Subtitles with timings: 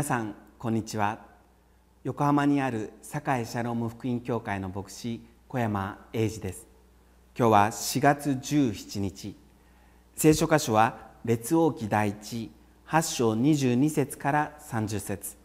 [0.00, 1.18] 皆さんこんにちは。
[2.04, 6.66] 横浜にある堺シャローム福音教会の牧師小山英二です。
[7.38, 9.36] 今日は4月17日。
[10.16, 12.50] 聖書箇所は列王記第一
[12.88, 15.36] 8章22節から30節。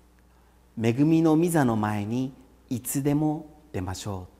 [0.81, 2.31] 恵みの御座の前に
[2.69, 4.35] いつでも出ましょう」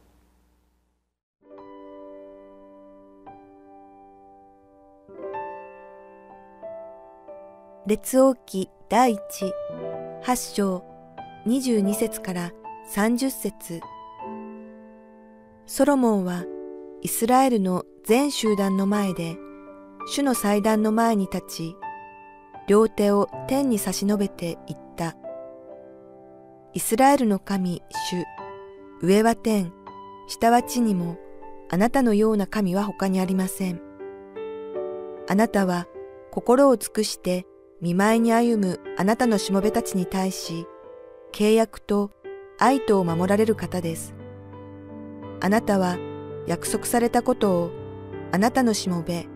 [7.90, 9.54] 列王記第一。
[10.26, 10.84] 八章
[11.46, 12.52] 二十二節から
[12.88, 13.80] 三十節。
[15.68, 16.46] ソロモンは
[17.04, 19.38] イスラエルの全集団の前で
[20.08, 21.76] 主の祭壇の前に立ち
[22.68, 25.16] 両手を天に差し伸べて言った。
[26.74, 28.26] イスラエルの神主
[29.04, 29.72] 上は天
[30.28, 31.20] 下は地にも
[31.70, 33.80] あなたのような神は他にありません。
[35.30, 35.86] あなたは
[36.32, 37.46] 心を尽くして
[37.86, 40.66] 見舞いに歩むあなたのしもべたちに対し、
[41.32, 42.10] 契約と
[42.58, 44.16] 愛とを守られる方です。
[45.40, 45.96] あなたは
[46.48, 47.72] 約束されたことを
[48.32, 49.28] あなたのしもべ、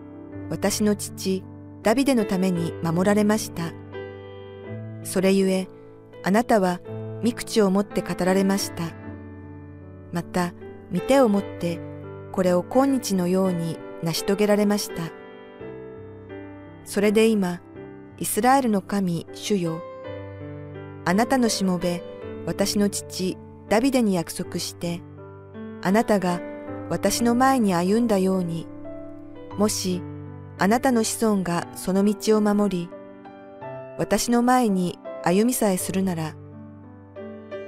[0.48, 1.44] 私の父、
[1.84, 3.72] ダビデのために守られました。
[5.04, 5.68] それゆえ、
[6.24, 6.80] あなたは
[7.24, 8.82] 御口を持って語られました。
[10.10, 10.54] また、
[10.92, 11.78] 御手を持って
[12.32, 15.04] これを今日のように成し遂げられました。
[16.82, 17.60] それで今、
[18.20, 19.82] イスラエルの神主よ。
[21.06, 22.02] あなたのしもべ、
[22.44, 23.38] 私の父、
[23.70, 25.00] ダビデに約束して、
[25.80, 26.38] あなたが
[26.90, 28.66] 私の前に歩んだように、
[29.56, 30.02] もし
[30.58, 32.90] あなたの子孫がその道を守り、
[33.96, 36.34] 私の前に歩みさえするなら、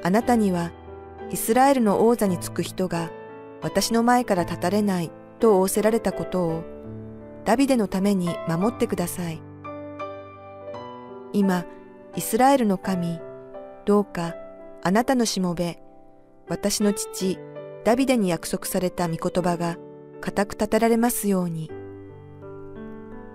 [0.03, 0.71] あなたには
[1.31, 3.11] イスラエルの王座につく人が
[3.63, 6.65] 私の前から立たれないと仰せられたことを
[7.47, 9.52] ダビデのために守ってください。
[11.33, 11.65] 今、
[12.17, 13.21] イスラエルの神、
[13.85, 14.35] どうか
[14.83, 15.79] あなたのしもべ、
[16.49, 17.39] 私の父、
[17.85, 19.77] ダビデに約束された御言葉が
[20.21, 21.71] 固く立てられますように。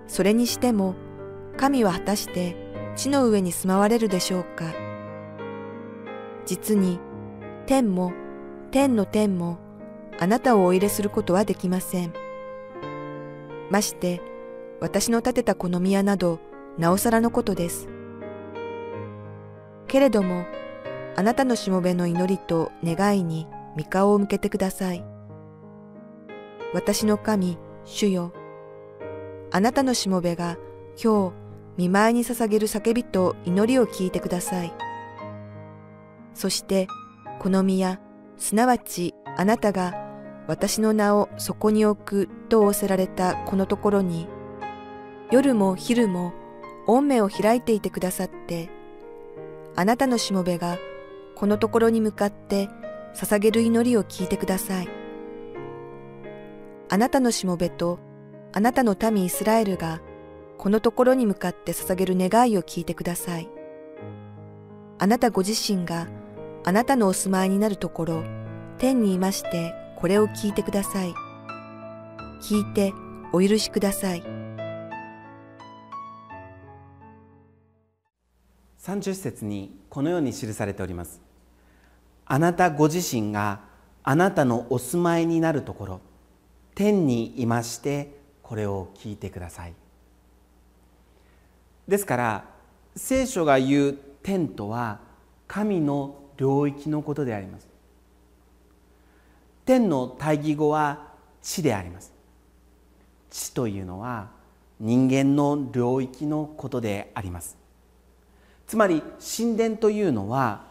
[0.06, 0.94] それにしても、
[1.56, 2.56] 神は果たして
[2.96, 4.72] 地の上に住まわれるでしょうか。
[6.46, 7.00] 実に、
[7.66, 8.12] 天も
[8.70, 9.58] 天の天も
[10.18, 12.12] あなたをお入れすることはできません。
[13.70, 14.20] まして、
[14.80, 16.40] 私の建てたこの宮など、
[16.78, 17.88] なおさらのことです。
[19.88, 20.46] けれども、
[21.16, 25.04] あなたのしもべの祈りと願いに御顔を向けてください。
[26.72, 28.32] 私の神、主よ。
[29.50, 30.58] あなたのしもべが
[31.02, 31.34] 今日
[31.76, 34.72] 見舞いに捧げる叫びと祈りを聞いてください。
[36.34, 36.86] そして、
[37.40, 38.00] この宮、
[38.36, 39.94] すなわちあなたが
[40.46, 44.28] 私の名をそこに置くと仰せられたこのところに、
[45.30, 46.32] 夜も昼も
[46.88, 48.70] 御目を開いていてくださって、
[49.76, 50.78] あなたのしもべが
[51.36, 52.68] このところに向かって
[53.14, 54.88] 捧げる祈りを聞いてください。
[56.88, 57.98] あなたのしもべと
[58.52, 60.00] あなたの民イスラエルが
[60.56, 63.48] このところに向かって捧げる願いを聞いてください。
[64.98, 66.08] あなたご自身が
[66.64, 68.24] あなたのお住まいになるところ、
[68.78, 71.12] 天にいましてこれを聞いてください。
[72.40, 72.94] 聞いて
[73.32, 74.47] お許しください。
[78.80, 81.20] 30節にこのように記されております。
[82.26, 83.60] あなたご自身が
[84.02, 86.00] あなたのお住まいになるところ
[86.74, 89.74] 天にいましてこれを聞いてください。
[91.86, 92.44] ですから
[92.94, 95.00] 聖書が言う天とは
[95.46, 97.68] 神の領域のことであります。
[99.64, 102.12] 天の対義語は地であります。
[103.30, 104.30] 地というのは
[104.80, 107.57] 人間の領域のことであります。
[108.68, 110.66] つまり神殿というのは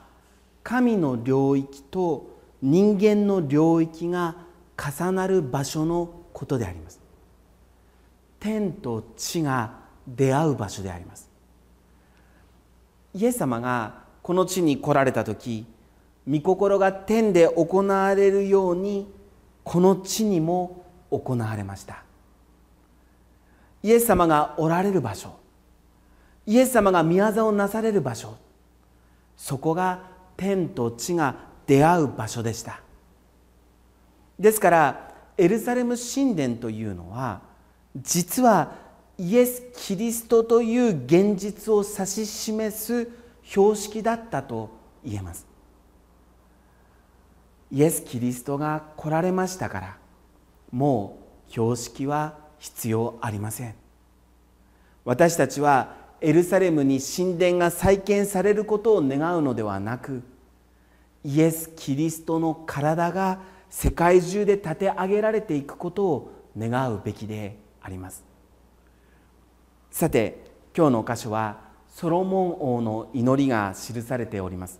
[0.63, 4.35] 神の領域と人間の領域が
[4.77, 6.99] 重なる場所のことであります。
[8.39, 11.27] 天と地が出会う場所であります。
[13.15, 15.65] イエス様がこの地に来られた時
[16.29, 19.11] 御心が天で行われるように
[19.63, 22.03] この地にも行われました。
[23.81, 25.46] イエス様がおられる場所。
[26.47, 28.35] イエス様が御業をなされる場所。
[29.35, 30.01] そこが
[30.35, 31.35] 天と地が
[31.67, 32.79] 出会う場所でした。
[34.39, 37.41] ですからエルサレム神殿というのは
[37.95, 38.71] 実は
[39.17, 43.09] イエス・キリストという現実を指し示す
[43.43, 44.69] 標識だったと
[45.03, 45.45] 言えます。
[47.71, 49.97] イエス・キリストが来られましたから
[50.71, 53.75] もう標識は必要ありません。
[55.03, 60.23] 私たちはエルサレムに神殿が再建されることを願うのではなく
[61.23, 68.23] イエス・キリストの体が世界中で立て上げられていくことを願うべきであります。
[69.91, 71.59] さて今日の箇所は
[71.89, 74.79] ソロモン王の祈りが記されております。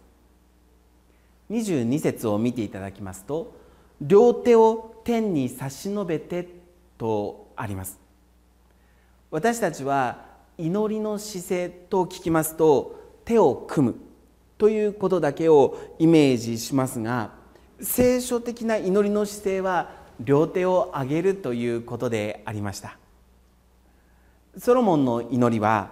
[1.50, 3.56] 22節を見ていただきますと
[4.02, 6.48] 両手を天に差し伸べて
[6.98, 8.00] とあります。
[9.32, 10.27] 私たちは
[10.58, 13.96] 祈りの姿勢と聞きますと手を組む
[14.58, 17.32] ということだけをイメージしますが
[17.80, 22.98] 聖書的な祈りの姿勢は両手を上げるということでありました。
[24.58, 25.92] ソロモンの祈りは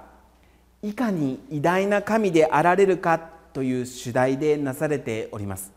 [0.81, 3.19] いかに偉大な神であられるか
[3.53, 5.71] という主題でなされております。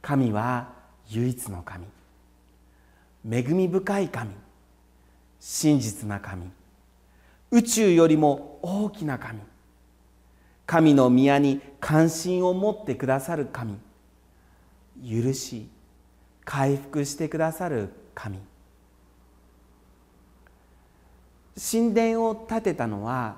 [0.00, 0.72] 神は
[1.10, 1.86] 唯一の神。
[3.30, 4.32] 恵み深い神。
[5.38, 6.50] 真実な神。
[7.52, 9.40] 宇宙よりも大きな神。
[10.66, 13.76] 神の宮に関心を持ってくださる神。
[15.04, 15.68] 許し
[16.44, 18.38] 回復してくださる神。
[21.70, 23.36] 神殿を建てたのは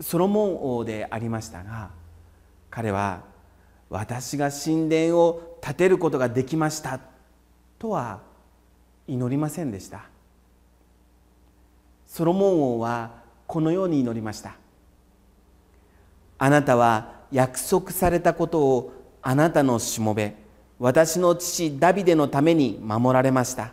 [0.00, 1.90] ソロモン王でありましたが
[2.70, 3.22] 彼は
[3.88, 7.00] 私が神殿を建てることができました
[7.78, 8.20] とは
[9.06, 10.06] 祈りませんでした。
[12.06, 14.56] ソロモン王はこのように祈りました。
[16.38, 20.34] あなたは約束されたことをあなたのしもべ
[20.78, 23.72] 私の父ダビデのために守られました。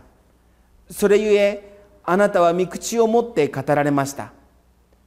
[0.90, 4.32] それゆえあなたは御口を持って語られました。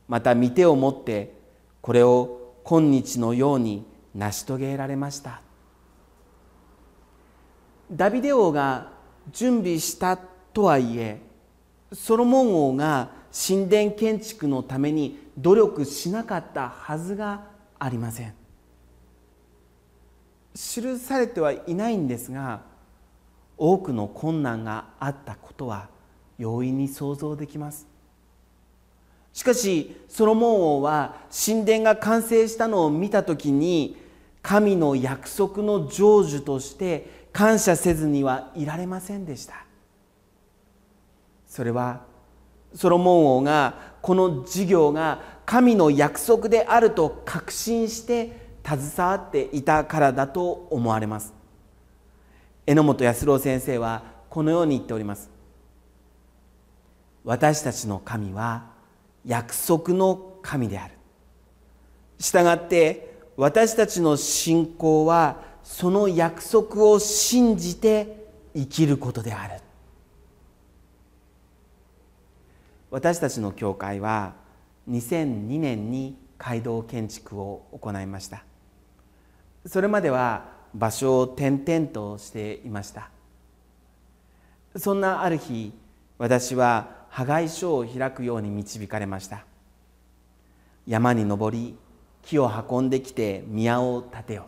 [0.09, 1.35] また御手を持って
[1.81, 3.85] これを今日のように
[4.15, 5.41] 成し遂げられました。
[7.91, 8.91] ダビデ王が
[9.31, 11.21] 準備したとはいえ
[11.93, 17.45] ソロモン王が神殿建築のために努力しなかったはずが
[17.79, 18.35] ありません。
[20.55, 22.63] 記されてはいないんですが
[23.59, 25.91] 多くの困難があったことは
[26.39, 27.87] 容易に想像できます。
[29.35, 33.99] しかしソロモン王は神殿が完成したのを見た時に
[34.41, 39.67] 神の約束の成就として感謝せずにはいられませんでした。
[41.47, 42.16] それは
[42.77, 51.33] ソロモン王がこの事業が神の約束であると確信して携わっていたからだと思われます。
[52.67, 55.31] 榎本康郎先生はこのように言っております。
[57.25, 58.67] 私たちの神は
[59.25, 60.95] 約束の神である。
[62.19, 69.66] したがって私たちの信仰はその約束を信じて生きることである。
[72.97, 74.33] 私たちの教会は
[74.89, 78.43] 2002年に街道建築を行いました。
[79.67, 83.11] それまでは場所を転々としていました。
[84.77, 85.75] そんなある日
[86.17, 89.45] 私は破壊書を開くように導かれました。
[90.87, 91.77] 山に登り
[92.23, 94.47] 木を運んできて宮を建てよ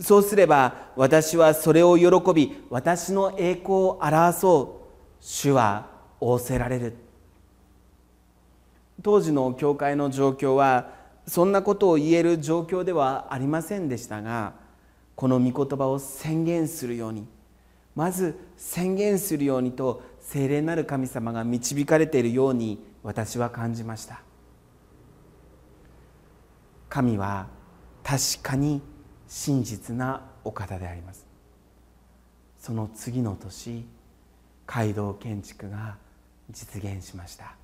[0.00, 4.86] そうすれば私はそれを喜び私の栄光を表そう。
[5.20, 5.86] 主は
[6.18, 7.05] 仰せられる。
[9.02, 10.90] 当時の教会の状況は
[11.26, 14.54] そんなことを言える状況ではありませんでしたが
[15.14, 17.26] この御言葉を宣言するように
[17.94, 24.20] まず宣言するようにと聖霊なる神様が導かれているように私は感じました。
[26.88, 27.46] 神は
[28.02, 28.82] 確かに
[29.26, 31.26] 真実なお方であります。
[32.58, 33.86] その次の年
[34.66, 35.96] 街道建築が
[36.50, 37.54] 実現しました。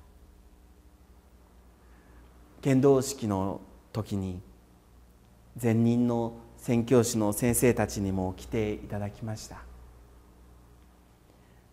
[2.63, 3.59] 剣道式の
[3.91, 4.39] 時に
[5.61, 9.57] 前任の宣教師の先生たちにも来ていただきました。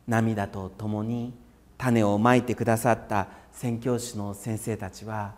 [0.08, 1.32] 涙とともに
[1.78, 5.34] 種をまいてくださった宣教師の先生たちは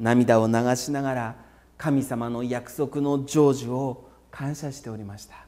[0.00, 1.36] 涙を流しながら
[1.78, 5.46] 神様の約束の成就を感謝しておりました。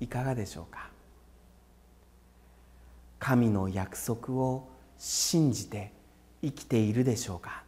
[0.00, 0.88] いかがでしょうか？
[3.18, 5.92] 神の約束を信じて
[6.44, 7.63] 生きているでしょうか？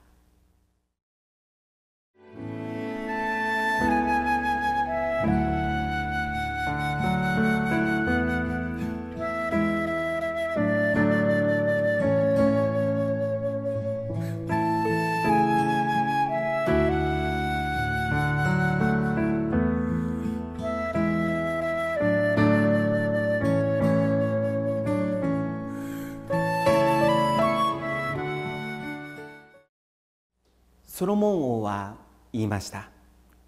[31.06, 31.94] ソロモン王は
[32.32, 32.88] 言いました。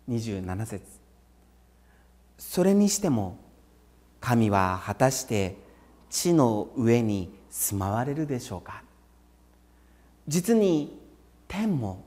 [0.08, 0.84] 27節。
[2.38, 3.36] それにしても
[4.20, 5.56] 神は果たして
[6.08, 8.84] 地の上に住まわれるでしょうか。
[10.28, 11.00] 実に
[11.48, 12.04] 天も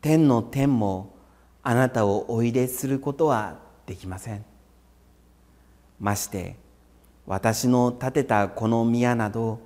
[0.00, 1.16] 天の天も
[1.64, 4.44] あなたをおいですることはできません。
[5.98, 6.54] まして
[7.26, 9.58] 私の建てたこの宮など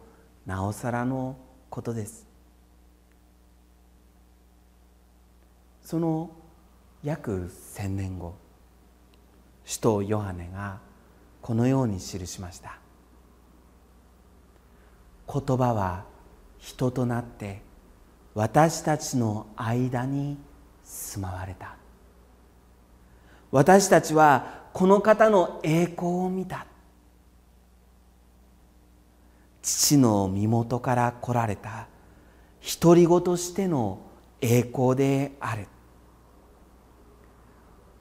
[0.46, 1.36] なおさらの
[1.68, 2.27] ことです。
[5.88, 6.28] その
[7.02, 8.34] 約千年後
[9.64, 10.80] 使徒ヨハネが
[11.40, 12.78] このように記しました。
[15.32, 16.04] 言葉は
[16.58, 17.62] 人となって
[18.34, 20.36] 私たちの間に
[20.84, 21.76] 住まわれた。
[23.50, 26.66] 私たちはこの方の栄光を見た。
[29.62, 31.88] 父の身元から来られた
[32.82, 34.00] 独り子としての
[34.42, 35.66] 栄光である。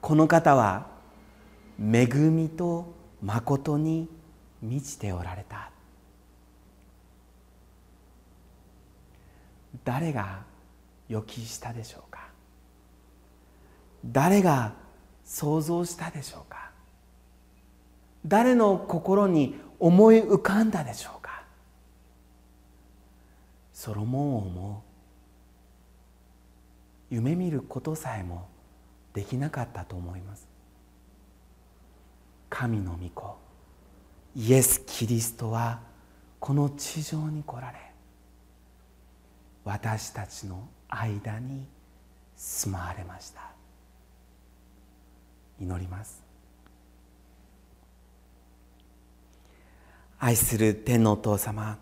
[0.00, 0.86] この方は
[1.78, 4.08] 恵みと誠に
[4.62, 5.70] 満ちておられた。
[9.84, 10.40] 誰が
[11.08, 12.28] 予期したでしょうか？
[14.04, 14.74] 誰が
[15.24, 16.70] 想像したでしょうか？
[18.26, 21.42] 誰の心に思い浮かんだでしょうか？
[23.72, 24.82] ソロモン王も
[27.10, 28.48] 夢見ることさえも
[29.18, 30.46] できなかったと思います。
[32.48, 33.36] 神の御子
[34.36, 35.80] イエス・キリストは
[36.38, 37.78] この地上に来られ
[39.64, 41.66] 私たちの間に
[42.36, 43.40] 住まわれました。
[45.60, 46.22] 祈ります。
[50.20, 51.76] 愛する天のお父様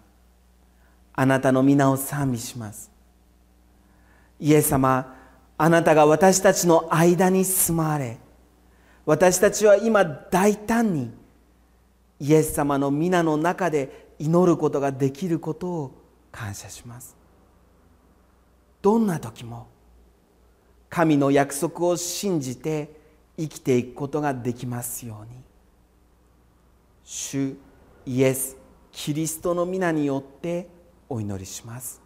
[1.12, 2.90] あなたの皆を賛美します。
[4.40, 5.25] イエス様
[5.58, 8.18] あなたが私たちの間に住まわれ。
[9.06, 11.10] 私たちは今大胆に
[12.18, 15.92] イエス様の皆の中で祈ることができることを
[16.32, 17.16] 感謝します。
[18.82, 19.68] どんな時も
[20.90, 22.90] 神の約束を信じて
[23.38, 25.40] 生きていくことができますように。
[27.04, 27.56] 主
[28.04, 28.56] イエス・
[28.92, 30.68] キリストの皆によって
[31.08, 32.00] お祈りします。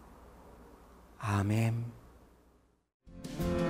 [1.19, 2.00] アーメン。
[3.41, 3.70] Thank you.